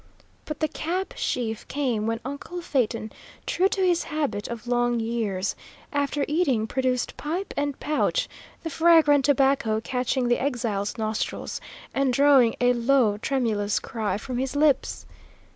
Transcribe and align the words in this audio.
But 0.45 0.61
the 0.61 0.67
cap 0.67 1.13
sheaf 1.15 1.67
came 1.67 2.07
when 2.07 2.21
uncle 2.25 2.59
Phaeton, 2.59 3.11
true 3.45 3.69
to 3.69 3.85
his 3.85 4.05
habit 4.05 4.47
of 4.47 4.65
long 4.65 4.99
years, 4.99 5.55
after 5.93 6.25
eating, 6.27 6.65
produced 6.65 7.15
pipe 7.17 7.53
and 7.55 7.79
pouch, 7.79 8.27
the 8.63 8.71
fragrant 8.71 9.25
tobacco 9.25 9.79
catching 9.79 10.27
the 10.27 10.39
exile's 10.41 10.97
nostrils 10.97 11.61
and 11.93 12.11
drawing 12.11 12.55
a 12.59 12.73
low, 12.73 13.19
tremulous 13.19 13.79
cry 13.79 14.17
from 14.17 14.39
his 14.39 14.55
lips. 14.55 15.05